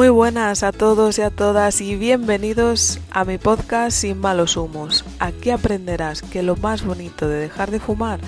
[0.00, 5.04] Muy buenas a todos y a todas y bienvenidos a mi podcast Sin malos humos.
[5.18, 8.18] Aquí aprenderás que lo más bonito de dejar de fumar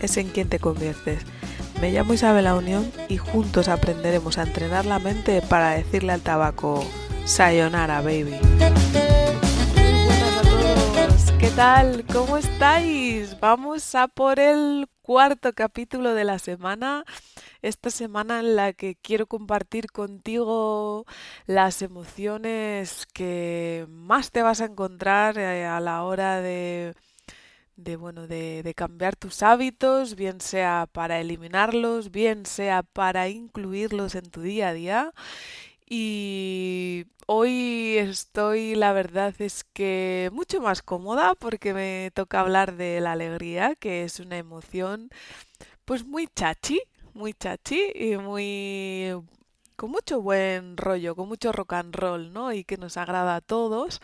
[0.00, 1.20] es en quien te conviertes.
[1.78, 6.22] Me llamo Isabel La Unión y juntos aprenderemos a entrenar la mente para decirle al
[6.22, 6.82] tabaco
[7.26, 8.38] Sayonara, baby.
[8.40, 11.32] Muy buenas a todos.
[11.38, 12.06] ¿Qué tal?
[12.10, 13.38] ¿Cómo estáis?
[13.38, 17.04] Vamos a por el cuarto capítulo de la semana
[17.62, 21.06] esta semana en la que quiero compartir contigo
[21.46, 26.94] las emociones que más te vas a encontrar eh, a la hora de,
[27.76, 34.14] de bueno, de, de, cambiar tus hábitos, bien sea para eliminarlos, bien sea para incluirlos
[34.14, 35.12] en tu día a día.
[35.92, 43.00] Y hoy estoy, la verdad es que mucho más cómoda porque me toca hablar de
[43.00, 45.10] la alegría, que es una emoción
[45.84, 46.80] pues muy chachi,
[47.20, 49.14] muy chachi y muy
[49.76, 52.52] con mucho buen rollo, con mucho rock and roll, ¿no?
[52.52, 54.00] Y que nos agrada a todos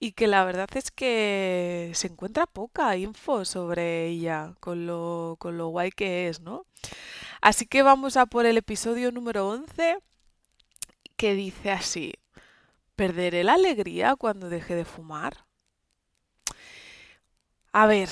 [0.00, 5.58] y que la verdad es que se encuentra poca info sobre ella, con lo, con
[5.58, 6.66] lo guay que es, ¿no?
[7.42, 9.98] Así que vamos a por el episodio número 11
[11.16, 12.14] que dice así,
[12.96, 15.46] ¿perderé la alegría cuando deje de fumar?
[17.72, 18.08] A ver,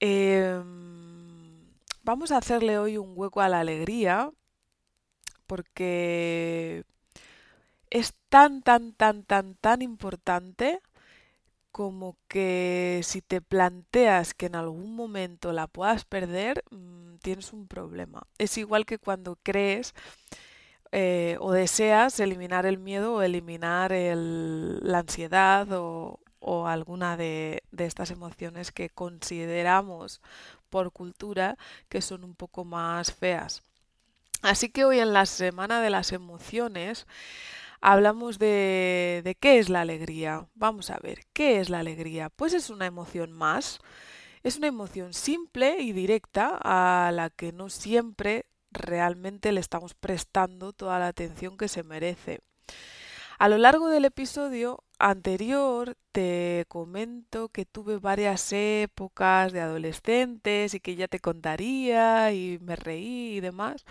[0.00, 0.62] eh,
[2.08, 4.30] Vamos a hacerle hoy un hueco a la alegría
[5.46, 6.84] porque
[7.90, 10.80] es tan, tan, tan, tan, tan importante
[11.70, 17.68] como que si te planteas que en algún momento la puedas perder, mm, tienes un
[17.68, 18.22] problema.
[18.38, 19.94] Es igual que cuando crees
[20.92, 26.20] eh, o deseas eliminar el miedo o eliminar la ansiedad o,
[26.66, 30.22] alguna de, de, estas emociones que consideramos
[30.70, 31.56] por cultura
[31.88, 33.62] que son un poco más feas.
[34.42, 37.06] Así que hoy en la Semana de las Emociones
[37.80, 40.46] hablamos de, de qué es la alegría.
[40.54, 42.30] Vamos a ver, ¿qué es la alegría?
[42.30, 43.80] Pues es una emoción más.
[44.42, 50.72] Es una emoción simple y directa a la que no siempre realmente le estamos prestando
[50.72, 52.40] toda la atención que se merece.
[53.38, 60.80] A lo largo del episodio anterior te comento que tuve varias épocas de adolescentes y
[60.80, 63.84] que ya te contaría y me reí y demás.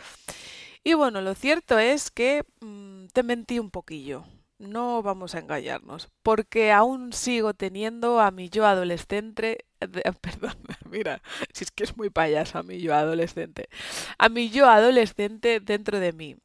[0.84, 4.26] Y bueno, lo cierto es que mm, te mentí un poquillo.
[4.60, 9.66] No vamos a engañarnos, porque aún sigo teniendo a mi yo adolescente,
[10.22, 10.58] perdón,
[10.90, 11.22] mira,
[11.54, 13.70] si es que es muy payasa mi yo adolescente,
[14.18, 16.36] a mi yo adolescente dentro de mí.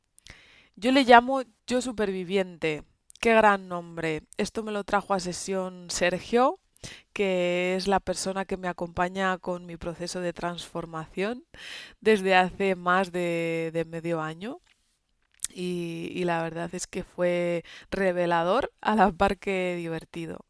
[0.76, 2.84] Yo le llamo yo superviviente,
[3.22, 4.25] Qué gran nombre.
[4.37, 6.59] Esto me lo trajo a sesión Sergio,
[7.12, 11.44] que es la persona que me acompaña con mi proceso de transformación
[12.00, 14.61] desde hace más de, medio año.
[15.55, 20.44] Y, la verdad es que fue revelador a la par que divertido.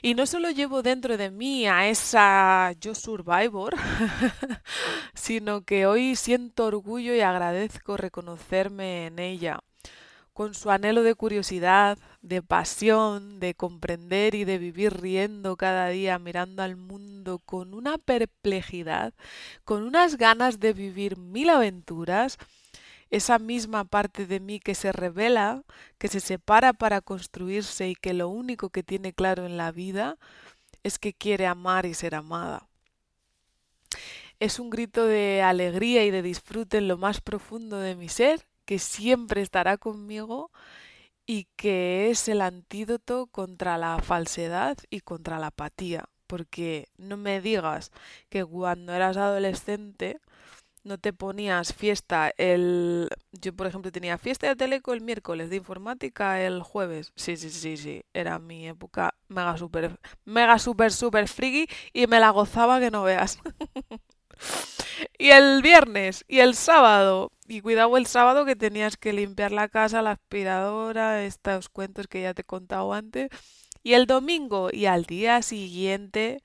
[0.00, 3.76] Y no solo llevo dentro de mí a esa yo survivor,
[5.14, 9.60] sino que hoy siento orgullo y agradezco reconocerme en ella
[10.38, 16.16] con su anhelo de curiosidad, de pasión, de comprender y de vivir riendo cada día,
[16.20, 19.14] mirando al mundo con una perplejidad,
[19.64, 22.38] con unas ganas de vivir mil aventuras,
[23.10, 25.64] esa misma parte de mí que se revela,
[25.98, 30.18] que se separa para construirse y que lo único que tiene claro en la vida
[30.84, 32.68] es que quiere amar y ser amada.
[34.38, 38.47] Es un grito de alegría y de disfrute en lo más profundo de mi ser
[38.68, 40.50] que siempre estará conmigo
[41.24, 46.04] y que es el antídoto contra la falsedad y contra la apatía.
[46.26, 47.92] Porque no me digas
[48.28, 50.20] que cuando eras adolescente
[50.84, 53.08] no te ponías fiesta el...
[53.32, 57.12] Yo, por ejemplo, tenía fiesta de teleco el miércoles, de informática el jueves.
[57.16, 58.02] Sí, sí, sí, sí.
[58.12, 63.02] Era mi época mega super, mega super, super friki y me la gozaba que no
[63.02, 63.38] veas.
[65.18, 69.68] y el viernes y el sábado y cuidado el sábado que tenías que limpiar la
[69.68, 73.30] casa, la aspiradora, estos cuentos que ya te he contado antes.
[73.82, 76.42] Y el domingo y al día siguiente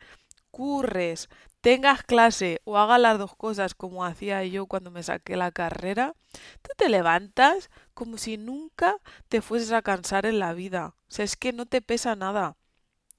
[0.51, 1.29] curres,
[1.61, 6.15] tengas clase o hagas las dos cosas como hacía yo cuando me saqué la carrera,
[6.61, 8.97] tú te levantas como si nunca
[9.29, 10.95] te fueses a cansar en la vida.
[11.09, 12.57] O sea, es que no te pesa nada.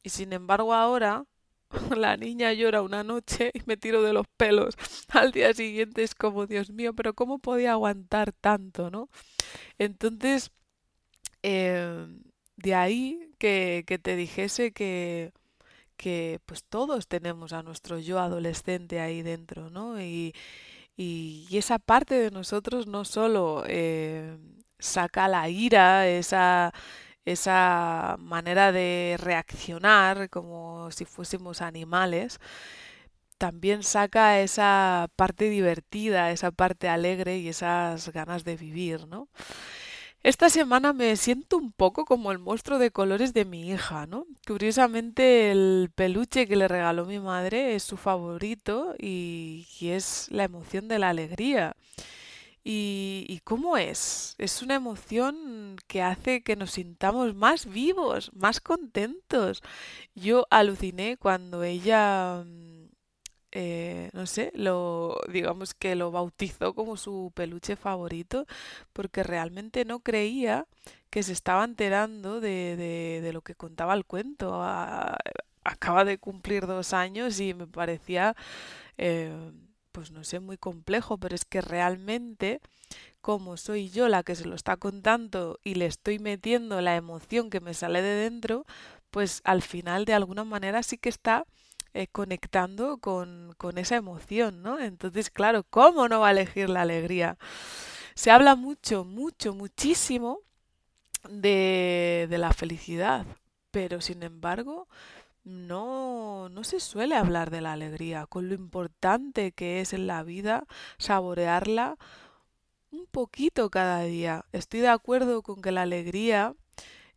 [0.03, 1.25] Y sin embargo ahora
[1.97, 4.75] la niña llora una noche y me tiro de los pelos.
[5.11, 9.09] Al día siguiente es como, Dios mío, pero ¿cómo podía aguantar tanto, no?
[9.79, 10.51] Entonces,
[11.43, 12.23] em,
[12.57, 15.33] de ahí que, que te dijese que,
[15.97, 20.01] que pues todos tenemos a nuestro yo adolescente ahí dentro, ¿no?
[20.03, 20.35] Y,
[20.97, 24.37] y, esa parte de nosotros no solo eh,
[24.79, 26.73] saca la ira, esa,
[27.25, 32.41] esa manera de reaccionar como si fuésemos animales,
[33.39, 39.29] también saca esa parte divertida, esa parte alegre y esas ganas de vivir, ¿no?
[40.25, 44.27] Esta semana me siento un poco como el monstruo de colores de mi hija, ¿no?
[44.47, 50.89] Curiosamente el peluche que le regaló mi madre es su favorito y, es la emoción
[50.89, 51.77] de la alegría.
[52.65, 54.35] ¿Y, ¿Y cómo es?
[54.39, 59.63] Es una emoción que hace que nos sintamos más vivos, más contentos.
[60.15, 62.45] Yo aluciné cuando ella
[63.57, 68.47] eh, no sé, lo, digamos que lo bautizó como su peluche favorito,
[68.93, 70.67] porque realmente no creía
[71.11, 72.77] que se estaba enterando de,
[73.23, 74.61] de, lo que contaba el cuento.
[75.65, 78.35] acaba de cumplir dos años y me parecía,
[78.99, 79.33] eh,
[79.95, 82.61] pues no sé, muy complejo, pero es que realmente
[83.21, 87.49] como soy yo la que se lo está contando y le estoy metiendo la emoción
[87.49, 88.67] que me sale de dentro,
[89.13, 91.47] pues al final de alguna manera sí que está
[91.95, 94.81] eh, conectando con, esa emoción, ¿no?
[94.81, 97.39] Entonces, claro, ¿cómo no va a elegir la alegría?
[98.17, 100.41] Se habla mucho, mucho, muchísimo
[101.31, 103.27] de, de la felicidad,
[103.71, 104.89] pero sin embargo,
[105.45, 110.23] no, no se suele hablar de la alegría, con lo importante que es en la
[110.23, 110.67] vida
[110.99, 111.97] saborearla
[112.91, 114.47] un poquito cada día.
[114.53, 116.55] Estoy de acuerdo con que la alegría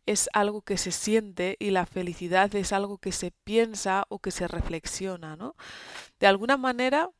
[0.06, 4.30] es algo que se siente y la felicidad es algo que se piensa o que
[4.30, 5.54] se reflexiona, ¿no?
[6.18, 7.10] De alguna manera,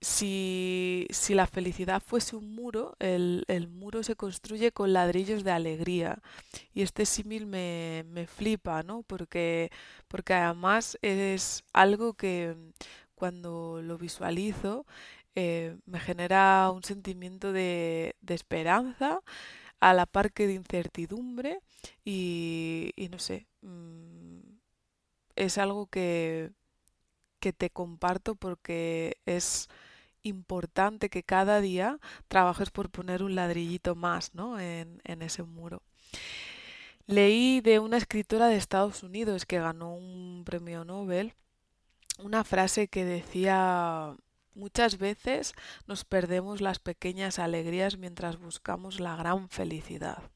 [0.00, 5.52] si, si la felicidad fuese un muro, el, el, muro se construye con ladrillos de
[5.52, 6.20] alegría.
[6.74, 9.02] Y este símil me, me flipa, ¿no?
[9.04, 9.70] Porque,
[10.08, 12.56] porque además es algo que
[13.14, 14.86] cuando lo visualizo
[15.34, 19.20] eh, me genera un sentimiento de, de esperanza
[19.80, 21.60] a la par que de incertidumbre
[22.04, 24.40] y, no sé, mm,
[25.36, 26.52] es algo que,
[27.40, 29.68] que te comparto porque es
[30.26, 34.60] importante que cada día trabajes por poner un ladrillito más ¿no?
[34.60, 35.82] en, ese muro.
[37.06, 41.34] Leí de una escritora de Estados Unidos que ganó un premio Nobel
[42.18, 44.16] una frase que decía
[44.56, 45.52] Muchas veces
[45.86, 50.30] nos perdemos las pequeñas alegrías mientras buscamos la gran felicidad.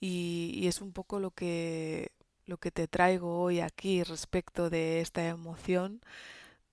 [0.00, 2.10] Y, es un poco lo que,
[2.44, 6.00] lo que te traigo hoy aquí respecto de esta emoción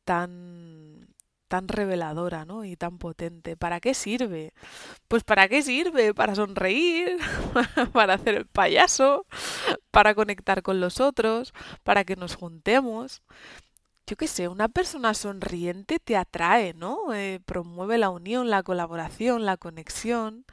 [0.04, 1.10] tan,
[1.52, 2.64] tan reveladora ¿no?
[2.64, 3.58] y tan potente.
[3.58, 4.54] ¿Para qué sirve?
[5.10, 6.14] Pues ¿para qué sirve?
[6.14, 7.18] Para sonreír,
[7.92, 9.26] para hacer el payaso,
[9.92, 11.54] para conectar con los otros,
[11.84, 13.22] para que nos juntemos
[14.08, 17.14] yo qué sé, una persona sonriente te atrae, ¿no?
[17.14, 20.44] Eh, promueve la unión, la colaboración, la conexión.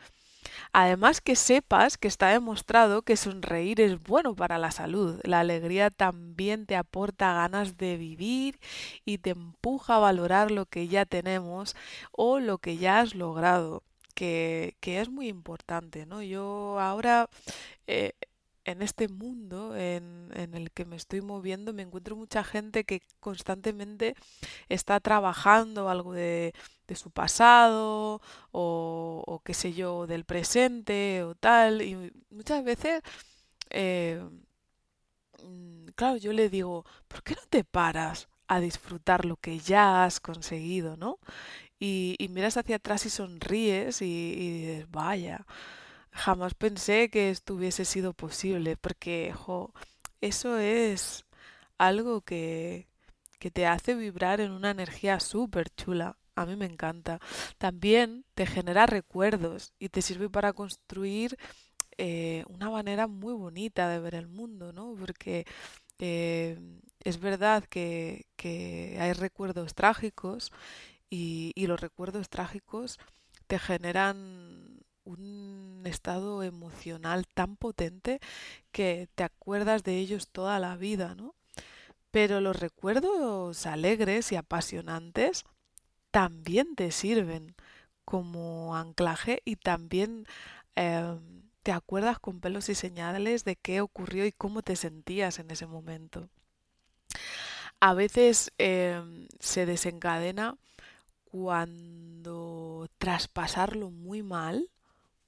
[0.73, 5.21] Además que sepas que está demostrado que sonreír es bueno para la salud.
[5.25, 8.59] La alegría también te aporta ganas de vivir
[9.05, 11.77] y te empuja a valorar lo que ya tenemos
[12.13, 13.83] o lo que ya has logrado.
[14.15, 16.23] Que, que es muy importante, ¿no?
[16.23, 17.29] Yo ahora
[17.87, 18.15] eh,
[18.69, 24.15] en este mundo en, el que me estoy moviendo me encuentro mucha gente que constantemente
[24.69, 26.53] está trabajando algo de,
[26.95, 28.21] su pasado
[28.53, 31.83] o, qué sé yo, del presente o tal.
[31.83, 33.03] Y muchas veces,
[33.71, 34.23] eh,
[35.43, 40.05] mm, claro, yo le digo, ¿por qué no te paras a disfrutar lo que ya
[40.05, 41.19] has conseguido, ¿no?
[41.81, 45.47] Y, miras hacia atrás y sonríes y, y dices, vaya
[46.13, 49.35] jamás pensé que esto hubiese sido posible, porque
[50.21, 51.25] eso es
[51.79, 52.89] algo que,
[53.39, 56.17] que te hace vibrar en una energía súper chula.
[56.35, 57.21] A mí me encanta.
[57.59, 61.37] También te genera recuerdos y te sirve para construir
[61.99, 64.95] eh, una manera muy bonita de ver el mundo, ¿no?
[64.99, 65.47] Porque
[65.99, 66.59] eh,
[67.01, 68.27] es verdad que,
[69.01, 70.53] hay recuerdos trágicos
[71.11, 72.99] y los recuerdos trágicos
[73.49, 74.68] te generan
[75.09, 78.21] un estado emocional tan potente
[78.73, 81.35] que te acuerdas de ellos toda la vida, ¿no?
[82.11, 85.45] Pero los recuerdos alegres y apasionantes
[86.11, 87.55] también te sirven
[88.05, 90.27] como anclaje y también
[90.77, 95.51] em, te acuerdas con pelos y señales de qué ocurrió y cómo te sentías en
[95.51, 96.29] ese momento.
[97.81, 100.57] A veces em, se desencadena
[101.25, 104.71] cuando tras pasarlo muy mal,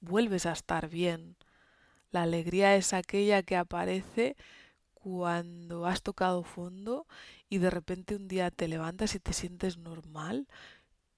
[0.01, 1.37] vuelves a estar bien.
[2.11, 4.35] La alegría es aquella que aparece
[4.93, 7.07] cuando has tocado fondo
[7.49, 10.47] y de repente un día te levantas y te sientes normal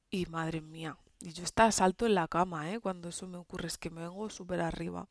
[0.09, 2.79] y madre mía, y yo está salto en la cama, ¿eh?
[2.81, 5.07] Cuando eso me ocurre, es que me vengo súper arriba.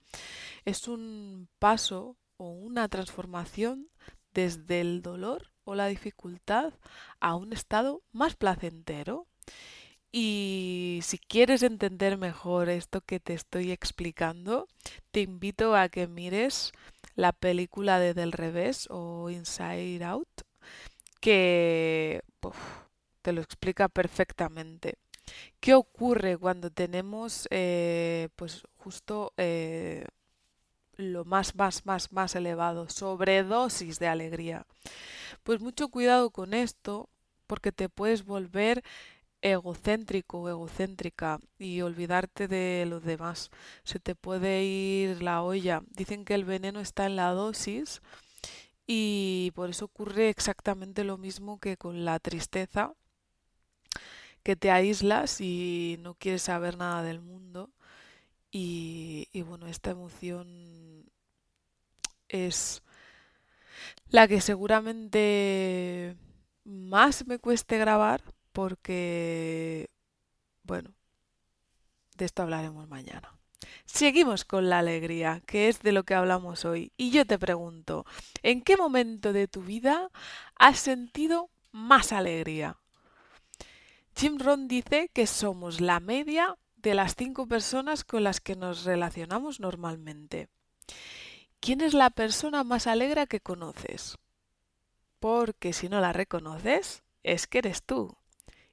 [0.66, 3.88] Es un paso o una transformación
[4.34, 6.74] desde el dolor o la dificultad
[7.18, 9.26] a un estado más placentero.
[10.14, 14.68] Y si quieres entender mejor esto que te estoy explicando,
[15.10, 16.72] te invito a que mires
[17.14, 20.28] la película de Del Revés o Inside Out,
[21.20, 22.22] que
[23.22, 24.98] te lo explica perfectamente.
[25.60, 30.04] ¿Qué ocurre cuando tenemos eh, pues justo eh,
[30.96, 34.66] lo más, más, más, más elevado, sobredosis de alegría?
[35.42, 37.08] Pues mucho cuidado con esto
[37.46, 38.82] porque te puedes volver
[39.42, 43.50] egocéntrico o egocéntrica y olvidarte de los demás.
[43.84, 45.82] Se te puede ir la olla.
[45.90, 48.02] Dicen que el veneno está en la dosis
[48.86, 52.94] y por eso ocurre exactamente lo mismo que con la tristeza,
[54.42, 57.70] que te aíslas y no quieres saber nada del mundo.
[58.50, 61.10] Y, y bueno, esta emoción
[62.28, 62.82] es
[64.08, 66.16] la que seguramente
[66.64, 68.22] más me cueste grabar
[68.52, 69.88] porque,
[70.62, 70.92] bueno,
[72.16, 73.32] de esto hablaremos mañana.
[73.84, 76.92] Seguimos con la alegría, que es de lo que hablamos hoy.
[76.96, 78.06] Y yo te pregunto,
[78.42, 80.10] ¿en qué momento de tu vida
[80.58, 82.78] has sentido más alegría?
[84.16, 88.84] Jim Rohn dice que somos la media de las cinco personas con las que nos
[88.84, 90.48] relacionamos normalmente.
[91.60, 94.18] ¿Quién es la persona más alegre que conoces?
[95.20, 98.16] Porque si no la reconoces, es que eres tú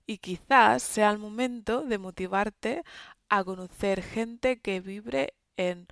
[0.10, 2.84] y quizás sea el momento de motivarte
[3.30, 5.88] a conocer gente que vibre en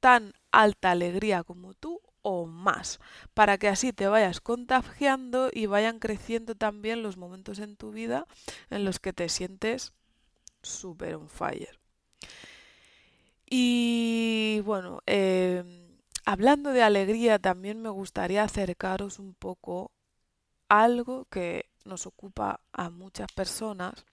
[0.00, 2.98] tan alta alegría como tú o más,
[3.32, 8.26] para que así te vayas contagiando y vayan creciendo también los momentos en tu vida
[8.68, 9.92] en los que te sientes
[10.64, 11.78] super on fire.
[13.48, 19.92] Y bueno, em, hablando de alegría, también me gustaría acercaros un poco
[20.68, 24.04] algo que nos ocupa a muchas personas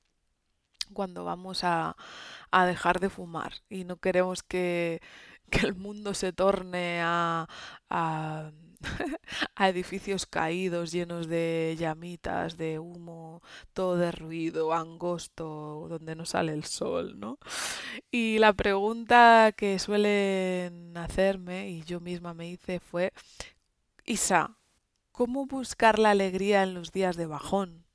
[0.94, 1.96] cuando vamos a,
[2.66, 5.02] dejar de fumar y no queremos que,
[5.52, 7.48] el mundo se torne a,
[7.90, 13.42] a, edificios caídos llenos de llamitas, de humo,
[13.74, 17.38] todo de ruido, angosto, donde no sale el sol, ¿no?
[18.12, 23.12] Y la pregunta que suelen hacerme, y yo misma me hice, fue,
[24.06, 24.58] Isa,
[25.12, 27.86] cómo buscar la alegría en los días de bajón.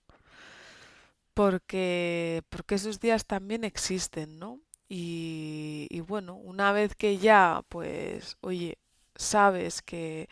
[1.34, 4.60] Porque, porque esos días también existen, ¿no?
[4.88, 8.78] Y, y bueno, una vez que ya, pues, oye,
[9.16, 10.28] sabes que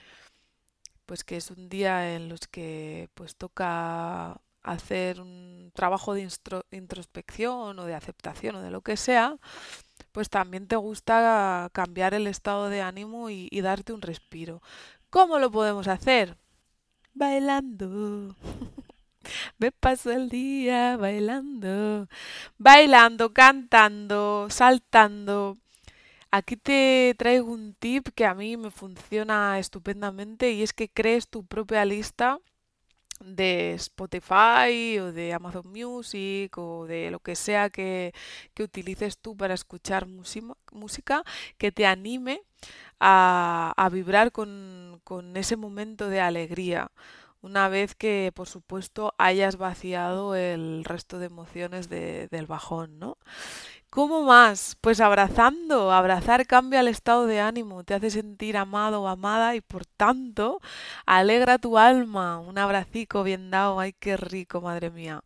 [1.06, 6.26] pues que es un día en los que pues toca hacer un trabajo de
[6.70, 9.36] introspección o de aceptación o de lo que sea,
[10.12, 14.62] pues también te gusta cambiar el estado de ánimo y darte un respiro.
[15.10, 16.38] ¿Cómo lo podemos hacer?
[17.14, 18.34] Bailando.
[19.58, 22.08] Me paso el día bailando,
[22.58, 25.56] bailando, cantando, saltando.
[26.30, 31.28] Aquí te traigo un tip que a mí me funciona estupendamente y es que crees
[31.28, 32.40] tu propia lista
[33.20, 38.12] de Spotify o de Amazon Music o de lo que sea que,
[38.52, 40.06] que utilices tú para escuchar
[40.72, 41.24] música
[41.56, 42.42] que te anime
[43.00, 45.00] a, vibrar con,
[45.34, 46.90] ese momento de alegría,
[47.42, 53.18] una vez que, por supuesto, hayas vaciado el resto de emociones del bajón, ¿no?
[53.94, 54.76] ¿Cómo más?
[54.80, 55.92] Pues abrazando.
[55.92, 60.60] Abrazar cambia el estado de ánimo, te hace sentir amado o amada y por tanto
[61.06, 62.40] alegra tu alma.
[62.40, 65.22] Un abracico bien dado, ay, qué rico, madre mía.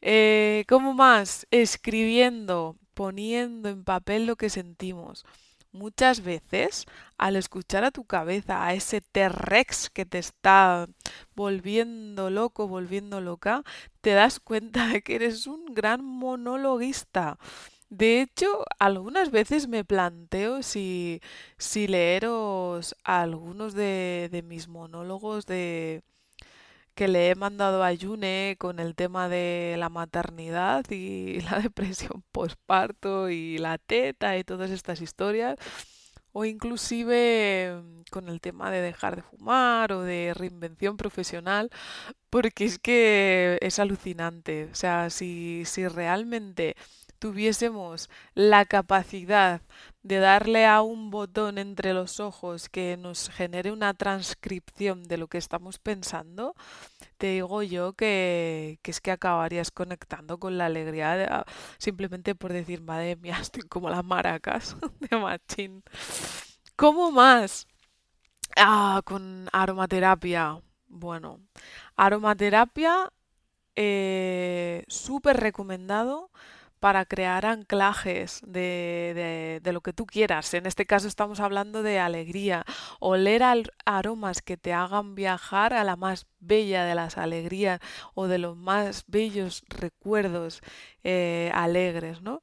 [0.00, 1.46] Eh, ¿Cómo más?
[1.52, 5.24] Escribiendo, poniendo en papel lo que sentimos.
[5.72, 6.84] Muchas veces,
[7.16, 10.86] al escuchar a tu cabeza, a ese T-Rex que te está
[11.34, 13.62] volviendo loco, volviendo loca,
[14.02, 17.38] te das cuenta de que eres un gran monologuista.
[17.90, 21.20] De hecho, algunas veces me planteo si,
[21.58, 26.02] si leeros algunos de, de mis monólogos de,
[26.94, 32.22] que le he mandado a Yune con el tema de la maternidad y la depresión
[32.32, 35.58] postparto y la teta y todas estas historias
[36.32, 41.70] o inclusive mm, con el tema de dejar de fumar o de reinvención profesional,
[42.30, 44.68] porque es que es alucinante.
[44.72, 46.76] O sea, si, si realmente
[47.22, 49.62] tuviésemos la capacidad
[50.02, 55.28] de darle a un botón entre los ojos que nos genere una transcripción de lo
[55.28, 56.56] que estamos pensando,
[57.18, 61.44] te digo yo que, es que acabarías conectando con la alegría ah,
[61.78, 65.84] simplemente por decir, madre mía, estoy como las maracas de Machín.
[66.74, 67.68] ¿Cómo más?
[68.56, 70.60] Ah, con aromaterapia.
[70.88, 71.38] Bueno,
[71.94, 73.12] aromaterapia
[73.76, 76.32] eh, súper recomendado
[76.82, 80.52] para crear anclajes de, de, lo que tú quieras.
[80.52, 82.64] En este caso estamos hablando de alegría.
[82.98, 83.44] Oler
[83.84, 87.78] aromas que te hagan viajar a la más bella de las alegrías
[88.14, 90.60] o de los más bellos recuerdos
[91.04, 92.20] eh, alegres.
[92.20, 92.42] ¿no?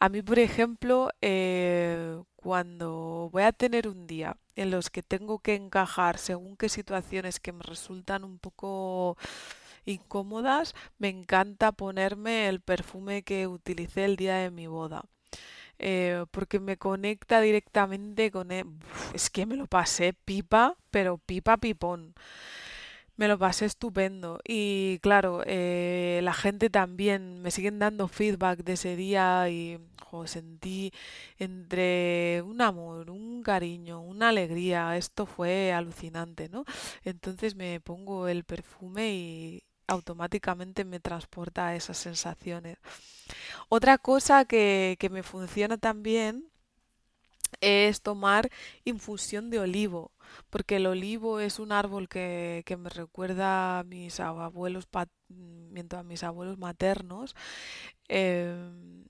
[0.00, 5.38] A mí, por ejemplo, eh, cuando voy a tener un día en los que tengo
[5.38, 9.16] que encajar según qué situaciones que me resultan un poco
[9.92, 15.04] incómodas, me encanta ponerme el perfume que utilicé el día de mi boda.
[15.78, 18.50] Eh, porque me conecta directamente con...
[18.50, 18.66] él.
[19.12, 22.14] E, es que me lo pasé pipa, pero pipa pipón.
[23.16, 28.74] Me lo pasé estupendo y claro, eh, la gente también me siguen dando feedback de
[28.74, 29.78] ese día y
[30.26, 30.92] sentí
[31.38, 36.64] entre un amor, un cariño, una alegría, esto fue alucinante, ¿no?
[37.04, 42.78] Entonces me pongo el perfume y, automáticamente me transporta a esas sensaciones.
[43.68, 46.48] Otra cosa que, me funciona también
[47.60, 48.50] es tomar
[48.84, 50.12] infusión de olivo,
[50.50, 56.58] porque el olivo es un árbol que, me recuerda a mis abuelos, a mis abuelos
[56.58, 57.34] maternos,
[58.08, 59.04] em,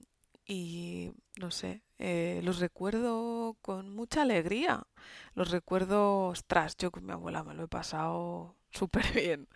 [0.46, 4.86] y no sé, eh, los recuerdo con mucha alegría.
[5.34, 9.48] Los recuerdo, ostras, yo con mi abuela me lo he pasado súper bien.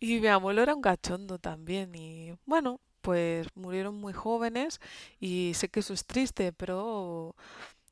[0.00, 4.80] Y mi abuelo era un cachondo también y bueno, pues murieron muy jóvenes
[5.20, 7.36] y sé que eso es triste, pero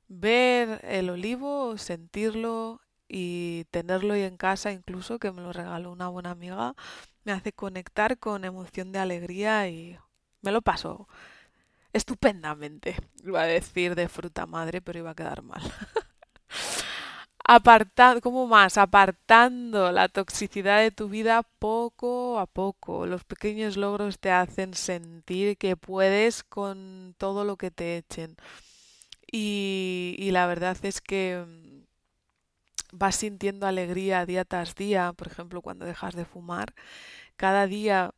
[0.08, 6.08] ver el olivo, sentirlo y tenerlo ahí en casa, incluso que me lo regaló una
[6.08, 6.74] buena amiga,
[7.24, 9.98] me hace conectar con emoción de alegría y
[10.42, 11.08] me lo paso
[11.92, 12.96] estupendamente.
[13.24, 15.62] Iba a decir de fruta madre, pero iba a quedar mal.
[17.50, 18.78] apartando, ¿cómo más?
[18.78, 23.06] Apartando la toxicidad de tu vida poco a poco.
[23.06, 28.36] Los pequeños logros te hacen sentir que puedes con todo lo que te echen.
[29.32, 31.82] Y, y la verdad es que mm,
[32.92, 36.74] vas sintiendo alegría día tras día, por ejemplo, cuando dejas de fumar.
[37.36, 38.12] Cada día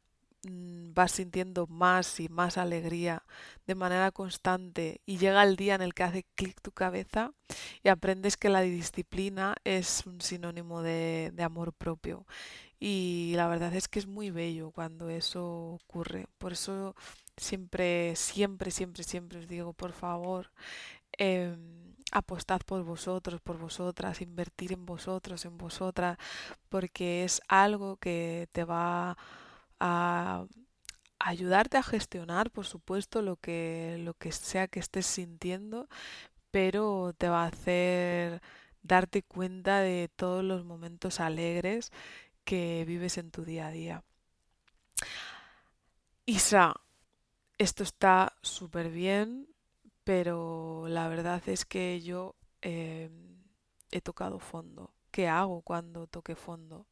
[0.44, 3.24] vas sintiendo más y más alegría
[3.66, 7.33] de manera constante y llega el día en el que hace clic tu cabeza
[7.83, 12.26] y aprendes que la disciplina es un sinónimo de, amor propio.
[12.81, 16.26] Y la verdad es que es muy bello cuando eso ocurre.
[16.38, 16.96] Por eso
[17.37, 20.50] siempre, siempre, siempre, siempre os digo, por favor,
[21.18, 26.18] em, apostad por vosotros, por vosotras, invertir en vosotros, en vosotras,
[26.68, 29.16] porque es algo que te va a
[31.18, 35.88] ayudarte a gestionar, por supuesto, lo que, lo que sea que estés sintiendo,
[36.50, 38.42] pero te va a hacer
[38.82, 41.92] darte cuenta de todos los momentos alegres
[42.44, 44.04] que vives en tu día a día.
[46.26, 46.74] Isa,
[47.58, 49.48] esto está súper bien,
[50.04, 53.10] pero la verdad es que yo eh,
[53.90, 54.92] he tocado fondo.
[55.10, 56.86] ¿Qué hago cuando toque fondo?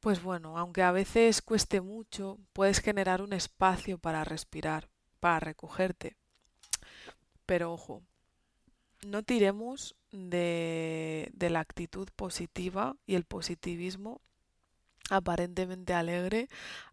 [0.00, 4.88] Pues bueno, aunque a veces cueste mucho, puedes generar un espacio para respirar,
[5.20, 6.16] para recogerte.
[7.44, 8.02] Pero ojo,
[9.06, 14.22] no tiremos de, la actitud positiva y el positivismo
[15.10, 16.48] aparentemente alegre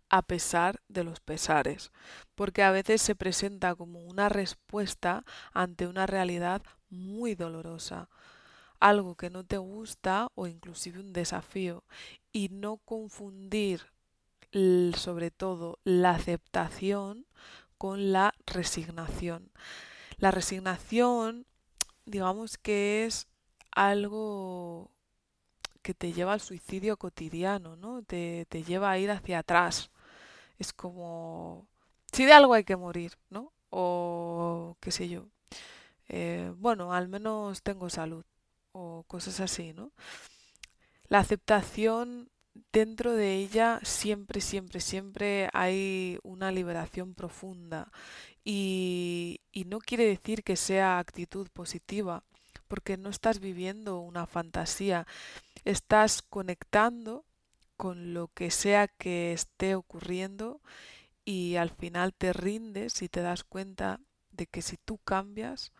[0.10, 1.92] a pesar de los pesares,
[2.36, 8.10] porque a veces se presenta como una respuesta ante una realidad muy dolorosa,
[8.80, 11.84] algo que no te gusta o inclusive un desafío
[12.38, 13.92] y no confundir
[14.52, 17.26] sobre todo la aceptación
[17.80, 19.52] con la resignación.
[20.18, 21.48] La resignación,
[22.06, 23.28] digamos que es
[23.72, 24.92] algo
[25.82, 28.04] que te lleva al suicidio cotidiano, ¿no?
[28.04, 29.90] Te, te lleva a ir hacia atrás.
[30.60, 31.68] Es como,
[32.12, 33.52] si de algo hay que morir, ¿no?
[33.72, 35.26] O qué sé yo.
[36.08, 38.26] Eh, bueno, al menos tengo salud
[38.74, 39.92] o cosas así, ¿no?
[41.10, 42.30] La aceptación
[42.72, 47.92] dentro de ella siempre, siempre, siempre hay una liberación profunda.
[48.44, 52.24] Y, y no quiere decir que sea actitud positiva,
[52.68, 55.06] porque no estás viviendo una fantasía,
[55.66, 57.26] estás conectando
[57.76, 60.62] con lo que sea que esté ocurriendo
[61.24, 64.00] y al final te rindes y te das cuenta
[64.32, 65.72] de que si tú cambias,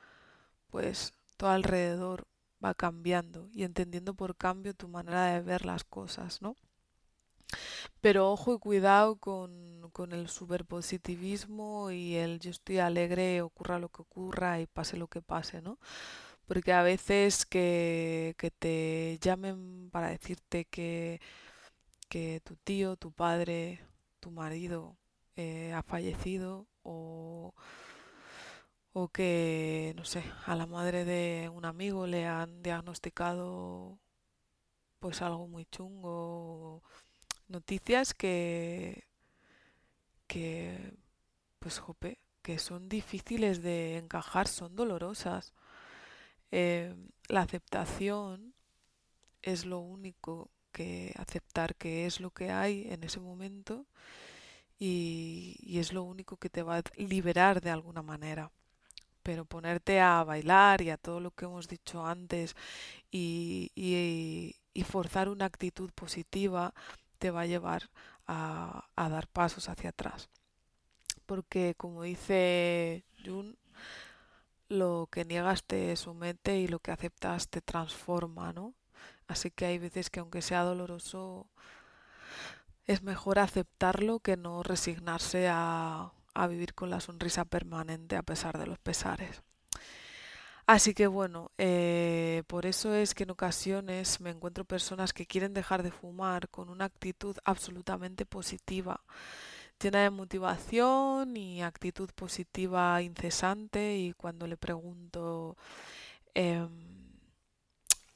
[0.70, 2.28] pues todo alrededor
[2.64, 6.56] va cambiando y entendiendo por cambio tu manera de ver las cosas, ¿no?
[8.02, 13.90] Pero ojo y cuidado con, con el superpositivismo y el yo estoy alegre, ocurra lo
[13.90, 15.80] que ocurra y pase lo que pase, ¿no?
[16.48, 21.22] Porque a veces que, que te llamen para decirte que,
[22.10, 23.82] que tu tío, tu padre,
[24.20, 24.98] tu marido
[25.36, 27.54] eh, ha fallecido o
[29.00, 34.00] o que, no sé, a la madre de un amigo le han diagnosticado
[35.00, 36.82] pues algo muy chungo,
[37.48, 39.08] noticias que,
[40.28, 40.94] que,
[41.60, 45.54] pues jope, que son difíciles de encajar, son dolorosas.
[46.52, 46.96] Eh,
[47.28, 48.56] la aceptación
[49.44, 53.86] es lo único que aceptar que es lo que hay en ese momento
[54.80, 58.52] y, y es lo único que te va a liberar de alguna manera
[59.28, 62.56] pero ponerte a bailar y a todo lo que hemos dicho antes
[63.12, 66.74] y, forzar una actitud positiva
[67.18, 67.90] te va a llevar
[68.26, 70.30] a, dar pasos hacia atrás.
[71.26, 73.58] Porque como dice Jun,
[74.70, 78.76] lo que niegas te somete y lo que aceptas te transforma, ¿no?
[79.28, 81.48] Así que hay veces que aunque sea doloroso,
[82.86, 88.58] es mejor aceptarlo que no resignarse a, a vivir con la sonrisa permanente a pesar
[88.58, 89.42] de los pesares.
[90.68, 95.54] Así que bueno, eh, por eso es que en ocasiones me encuentro personas que quieren
[95.54, 99.02] dejar de fumar con una actitud absolutamente positiva,
[99.82, 105.56] llena de motivación y actitud positiva incesante y cuando le pregunto,
[106.36, 106.68] eh,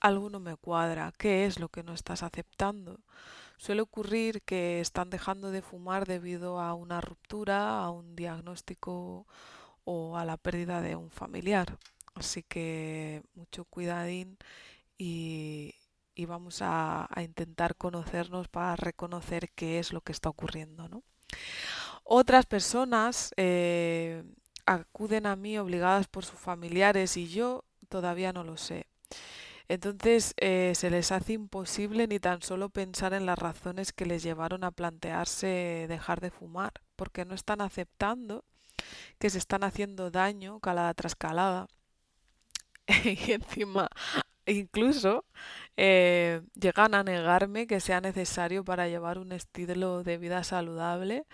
[0.02, 3.00] algo no me cuadra, ¿qué es lo que no estás aceptando?
[3.62, 9.28] Suele ocurrir que están dejando de fumar debido a una ruptura, a un diagnóstico
[9.84, 11.78] o a la pérdida de un familiar.
[12.16, 14.40] Así que mucho cuidadín
[14.98, 15.76] y,
[16.28, 21.04] vamos a, intentar conocernos para reconocer qué es lo que está ocurriendo.
[22.04, 24.24] Otras personas eh,
[24.66, 28.88] acuden a mí obligadas por sus familiares y yo todavía no lo sé.
[29.72, 34.22] Entonces eh, se les hace imposible ni tan solo pensar en las razones que les
[34.22, 38.44] llevaron a plantearse dejar de fumar, porque no están aceptando
[39.20, 41.68] que se están haciendo daño calada tras calada.
[43.06, 43.88] y encima,
[44.46, 45.26] incluso
[45.78, 51.26] eh, llegan a negarme que sea necesario para llevar un estilo de vida saludable,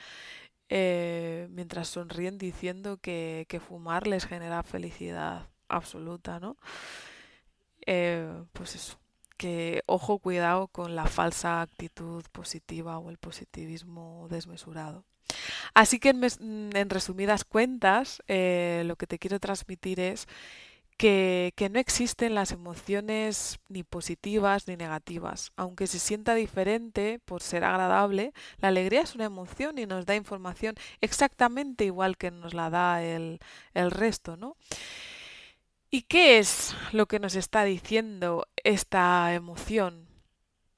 [0.69, 6.57] eh, mientras sonríen diciendo que, que fumar les genera felicidad absoluta, ¿no?
[7.87, 8.99] Eh, pues eso,
[9.37, 15.05] que ojo cuidado con la falsa actitud positiva o el positivismo desmesurado.
[15.73, 20.27] Así que en, resumidas cuentas, eh, lo que te quiero transmitir es
[20.97, 25.53] que, no existen las emociones ni positivas ni negativas.
[25.55, 30.15] Aunque se sienta diferente por ser agradable, la alegría es una emoción y nos da
[30.15, 33.39] información exactamente igual que nos la da el
[33.91, 34.57] resto, ¿no?
[35.89, 40.07] ¿Y qué es lo que nos está diciendo esta emoción?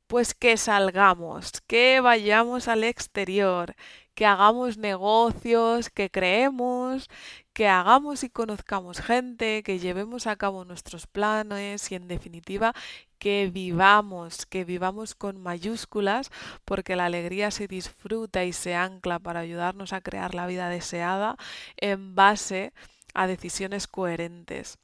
[0.07, 3.75] Pues que salgamos, que vayamos al exterior,
[4.13, 7.09] que hagamos negocios, que creemos,
[7.53, 12.73] que hagamos y conozcamos gente, que llevemos a cabo nuestros planes y en definitiva
[13.17, 16.29] que vivamos, que vivamos con mayúsculas
[16.65, 21.35] porque la alegría se disfruta y se ancla para ayudarnos a crear la vida deseada
[21.77, 22.73] en base
[23.15, 24.77] a decisiones coherentes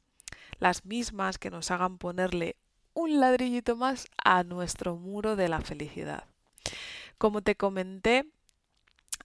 [0.58, 2.56] las mismas que nos hagan ponerle
[2.94, 6.24] un ladrillito más a nuestro muro de la felicidad.
[7.18, 8.24] Como te comenté,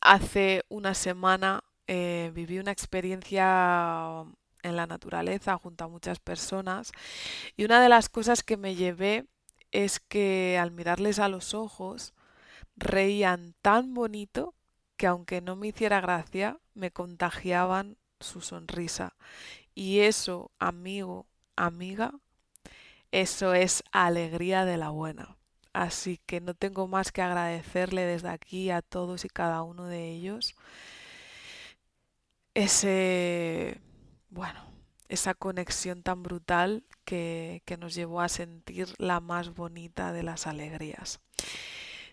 [0.02, 4.26] hace una semana eh, viví una experiencia
[4.64, 6.92] en la naturaleza junto a muchas personas
[7.58, 9.26] y una de las cosas que me llevé
[9.72, 12.14] es que al mirarles a los ojos
[12.76, 14.54] reían tan bonito
[14.98, 19.16] que aunque no me hiciera gracia, me contagiaban su sonrisa
[19.76, 22.14] y eso, amigo, amiga,
[23.12, 25.38] eso es alegría de la buena.
[25.74, 30.10] Así que no tengo más que agradecerle desde aquí a todos y cada uno de
[30.10, 30.56] ellos
[32.54, 33.80] ese,
[34.30, 34.60] bueno,
[35.10, 40.48] esa conexión tan brutal que, que nos llevó a sentir la más bonita de las
[40.48, 41.20] alegrías.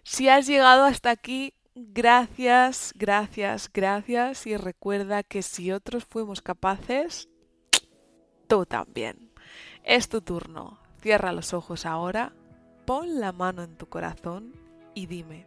[0.05, 7.29] Si has llegado hasta aquí, gracias, gracias, gracias y recuerda que si otros fuimos capaces,
[8.49, 9.31] tú también.
[9.85, 10.79] Es tu turno.
[11.01, 12.33] Cierra los ojos ahora,
[12.85, 14.53] pon la mano en tu corazón
[14.95, 15.47] y dime,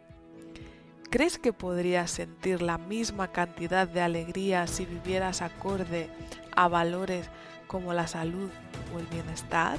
[1.12, 6.08] ¿Crees que podrías sentir la misma cantidad de alegría si vivieras acorde
[6.56, 7.28] a valores
[7.66, 8.48] como la salud
[8.94, 9.78] o el bienestar?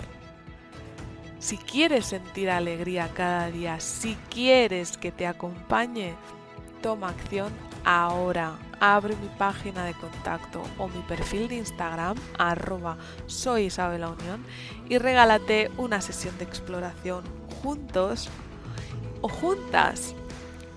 [1.39, 6.13] Si quieres sentir alegría cada día, si quieres que te acompañe,
[6.83, 7.51] toma acción
[7.83, 8.59] ahora.
[8.85, 14.45] Abre mi página de contacto o mi perfil de Instagram, arroba soy Unión,
[14.89, 17.23] y regálate una sesión de exploración
[17.61, 18.27] juntos
[19.21, 20.13] o juntas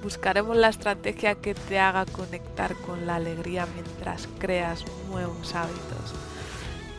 [0.04, 6.14] Buscaremos la estrategia que te haga conectar con la alegría mientras creas nuevos hábitos.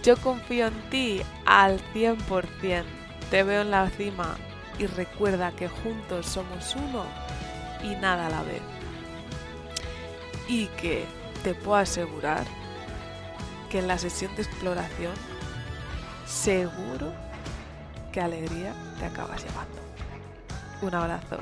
[0.03, 2.83] Yo confío en ti al 100%.
[3.31, 4.35] Te veo en la cima
[4.77, 7.05] y recuerda que juntos somos uno
[7.81, 8.76] y nada a la vez.
[10.47, 11.05] Y que
[11.43, 12.45] te puedo asegurar
[13.69, 15.13] que en la sesión de exploración
[16.25, 17.13] seguro
[18.11, 19.81] que alegría te acabas llevando.
[20.81, 21.37] Un abrazo.